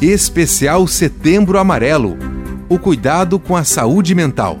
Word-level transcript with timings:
Especial 0.00 0.86
Setembro 0.86 1.58
Amarelo 1.58 2.34
o 2.68 2.78
cuidado 2.78 3.38
com 3.38 3.56
a 3.56 3.62
saúde 3.62 4.14
mental. 4.14 4.58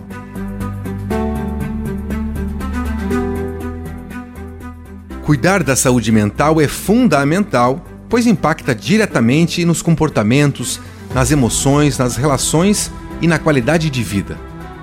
Cuidar 5.24 5.62
da 5.62 5.74
saúde 5.74 6.12
mental 6.12 6.60
é 6.60 6.68
fundamental, 6.68 7.84
pois 8.08 8.26
impacta 8.26 8.74
diretamente 8.74 9.64
nos 9.64 9.80
comportamentos, 9.80 10.80
nas 11.14 11.30
emoções, 11.30 11.98
nas 11.98 12.16
relações 12.16 12.92
e 13.22 13.26
na 13.26 13.38
qualidade 13.38 13.88
de 13.88 14.02
vida. 14.02 14.38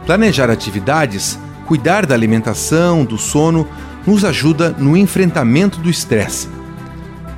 Planejar 0.06 0.50
atividades, 0.50 1.38
cuidar 1.68 2.06
da 2.06 2.16
alimentação, 2.16 3.06
do 3.06 3.18
sono, 3.18 3.68
nos 4.06 4.26
ajuda 4.26 4.76
no 4.78 4.98
enfrentamento 4.98 5.80
do 5.80 5.90
estresse. 5.90 6.50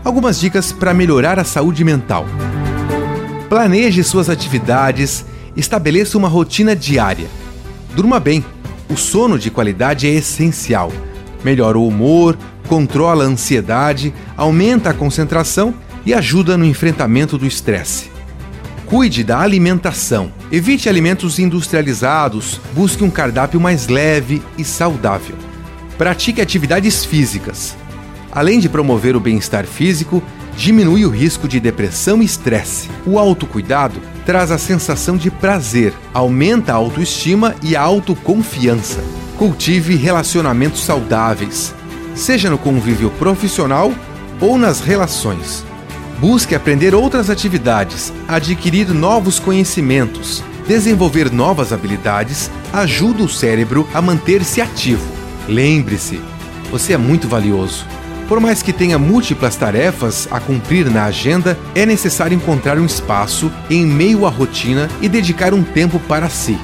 Algumas 0.04 0.40
dicas 0.40 0.72
para 0.72 0.94
melhorar 0.94 1.38
a 1.38 1.44
saúde 1.44 1.84
mental. 1.84 2.26
Planeje 3.54 4.04
suas 4.04 4.32
atividades, 4.32 5.24
estabeleça 5.56 6.18
uma 6.18 6.28
rotina 6.28 6.76
diária. 6.76 7.28
Durma 7.96 8.20
bem. 8.20 8.44
O 8.90 8.98
sono 8.98 9.38
de 9.38 9.52
qualidade 9.52 10.08
é 10.08 10.10
essencial. 10.10 10.92
Melhora 11.44 11.78
o 11.78 11.88
humor, 11.88 12.36
controla 12.68 13.26
a 13.26 13.28
ansiedade, 13.28 14.12
aumenta 14.36 14.90
a 14.90 14.94
concentração 14.96 15.72
e 16.04 16.16
ajuda 16.16 16.58
no 16.58 16.66
enfrentamento 16.66 17.38
do 17.38 17.46
estresse. 17.46 18.10
Cuide 18.88 19.24
da 19.24 19.40
alimentação. 19.40 20.32
Evite 20.52 20.90
alimentos 20.90 21.38
industrializados, 21.38 22.60
busque 22.74 23.04
um 23.04 23.12
cardápio 23.12 23.62
mais 23.62 23.88
leve 23.88 24.42
e 24.58 24.66
saudável. 24.66 25.36
Pratique 25.96 26.42
atividades 26.42 27.06
físicas. 27.06 27.78
Além 28.36 28.60
de 28.60 28.68
promover 28.68 29.16
o 29.16 29.20
bem-estar 29.20 29.68
físico, 29.68 30.24
diminui 30.58 31.06
o 31.06 31.10
risco 31.10 31.48
de 31.48 31.60
depressão 31.60 32.20
e 32.20 32.26
estresse. 32.26 32.90
O 33.06 33.20
autocuidado 33.20 34.02
traz 34.26 34.50
a 34.50 34.58
sensação 34.58 35.16
de 35.16 35.30
prazer, 35.30 35.94
aumenta 36.12 36.72
a 36.72 36.76
autoestima 36.76 37.54
e 37.62 37.76
a 37.76 37.82
autoconfiança. 37.82 39.04
Cultive 39.38 39.96
relacionamentos 39.96 40.84
saudáveis, 40.84 41.76
seja 42.16 42.50
no 42.50 42.58
convívio 42.58 43.12
profissional 43.12 43.94
ou 44.42 44.58
nas 44.58 44.80
relações. 44.80 45.64
Busque 46.20 46.56
aprender 46.56 46.96
outras 46.96 47.30
atividades, 47.30 48.12
adquirir 48.28 48.90
novos 48.90 49.38
conhecimentos, 49.40 50.44
desenvolver 50.68 51.32
novas 51.32 51.72
habilidades 51.72 52.50
ajuda 52.72 53.22
o 53.22 53.30
cérebro 53.30 53.88
a 53.94 54.02
manter-se 54.02 54.60
ativo. 54.60 55.06
Lembre-se, 55.48 56.20
você 56.72 56.94
é 56.94 56.98
muito 56.98 57.28
valioso. 57.28 57.93
Por 58.34 58.40
mais 58.40 58.64
que 58.64 58.74
tenha 58.74 58.98
múltiplas 58.98 59.56
tarefas 59.56 60.28
a 60.32 60.40
cumprir 60.40 60.90
na 60.90 61.06
agenda, 61.06 61.56
é 61.76 61.86
necessário 61.86 62.36
encontrar 62.36 62.80
um 62.80 62.86
espaço 62.88 63.52
em 63.70 63.86
meio 63.86 64.26
à 64.26 64.30
rotina 64.32 64.90
e 65.04 65.08
dedicar 65.08 65.54
um 65.54 65.62
tempo 65.62 66.00
para 66.00 66.28
si. 66.30 66.58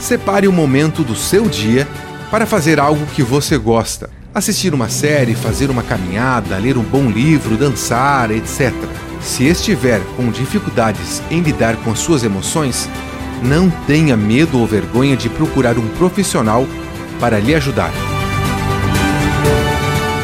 Separe 0.00 0.48
um 0.48 0.52
momento 0.52 1.04
do 1.04 1.14
seu 1.14 1.46
dia 1.46 1.86
para 2.30 2.46
fazer 2.46 2.80
algo 2.80 3.04
que 3.14 3.22
você 3.22 3.58
gosta. 3.58 4.08
Assistir 4.34 4.72
uma 4.72 4.88
série, 4.88 5.34
fazer 5.34 5.68
uma 5.68 5.82
caminhada, 5.82 6.56
ler 6.56 6.78
um 6.78 6.82
bom 6.82 7.10
livro, 7.10 7.58
dançar, 7.58 8.30
etc. 8.30 8.72
Se 9.20 9.44
estiver 9.44 10.00
com 10.16 10.30
dificuldades 10.30 11.22
em 11.30 11.42
lidar 11.42 11.76
com 11.84 11.90
as 11.90 11.98
suas 11.98 12.24
emoções, 12.24 12.88
não 13.42 13.68
tenha 13.86 14.16
medo 14.16 14.58
ou 14.58 14.66
vergonha 14.66 15.18
de 15.18 15.28
procurar 15.28 15.76
um 15.76 15.86
profissional 15.98 16.66
para 17.20 17.38
lhe 17.38 17.54
ajudar. 17.54 17.92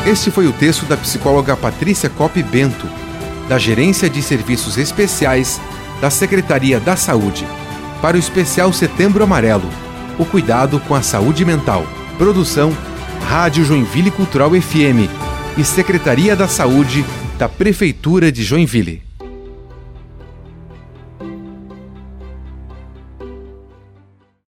Este 0.06 0.30
foi 0.30 0.46
o 0.46 0.52
texto 0.52 0.84
da 0.86 0.96
psicóloga 0.96 1.56
Patrícia 1.56 2.10
Cop 2.10 2.42
Bento, 2.42 2.86
da 3.48 3.58
Gerência 3.58 4.08
de 4.08 4.22
Serviços 4.22 4.76
Especiais 4.76 5.60
da 6.00 6.10
Secretaria 6.10 6.78
da 6.78 6.96
Saúde, 6.96 7.46
para 8.02 8.16
o 8.16 8.20
especial 8.20 8.72
Setembro 8.72 9.24
Amarelo 9.24 9.68
o 10.18 10.24
cuidado 10.24 10.80
com 10.80 10.94
a 10.94 11.02
saúde 11.02 11.44
mental. 11.44 11.86
Produção 12.18 12.72
Rádio 13.28 13.64
Joinville 13.64 14.10
Cultural 14.10 14.50
FM 14.50 15.08
e 15.56 15.64
Secretaria 15.64 16.36
da 16.36 16.46
Saúde 16.46 17.04
da 17.38 17.48
Prefeitura 17.48 18.30
de 18.30 18.42
Joinville. 18.42 19.02